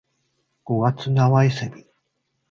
[0.65, 1.85] 五月蠅いセミ